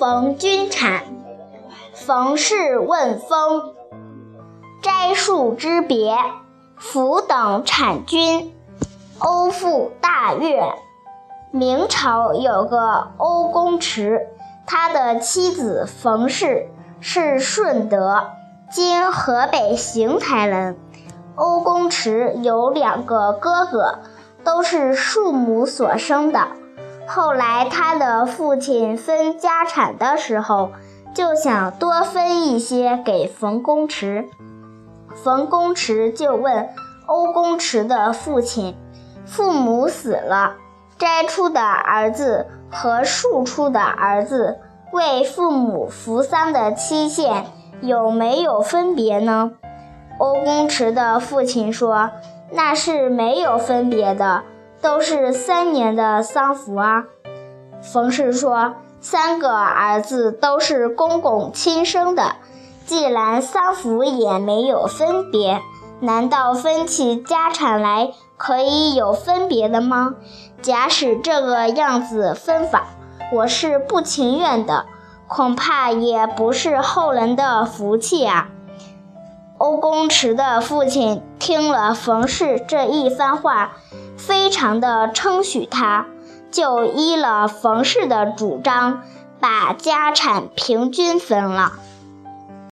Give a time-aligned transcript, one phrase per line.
[0.00, 1.02] 逢君产。
[1.92, 3.74] 冯氏问封，
[4.80, 6.16] 摘树之别，
[6.78, 8.50] 甫等产君。
[9.18, 10.72] 欧复大悦。
[11.52, 14.26] 明朝有个欧公池，
[14.66, 18.24] 他的妻子冯氏是顺德
[18.72, 20.78] （今河北邢台人）。
[21.36, 23.98] 欧公池有两个哥哥，
[24.44, 26.48] 都是庶母所生的。
[27.12, 30.70] 后来他的父亲分家产的时候，
[31.12, 34.28] 就想多分一些给冯公池。
[35.16, 36.68] 冯公池就问
[37.06, 38.76] 欧公池的父亲
[39.26, 40.54] ：“父母死了。”
[40.98, 44.60] 摘出的儿子和庶出的儿子
[44.92, 47.46] 为父母扶丧的期限
[47.80, 49.50] 有没有分别呢？
[50.18, 52.12] 欧公池的父亲说
[52.52, 54.44] ：“那是没有分别的，
[54.80, 57.04] 都是三年的丧服啊。”
[57.82, 62.36] 冯氏说：“三个儿子都是公公亲生的，
[62.86, 65.60] 既然丧服也没有分别，
[66.00, 70.14] 难道分起家产来可以有分别的吗？”
[70.62, 72.88] 假使这个样子分法，
[73.32, 74.84] 我是不情愿的，
[75.26, 78.48] 恐怕也不是后人的福气啊。
[79.56, 83.72] 欧公池的父亲听了冯氏这一番话，
[84.26, 86.06] 非常的称许他，
[86.50, 89.02] 就依了冯氏的主张，
[89.40, 91.72] 把家产平均分了。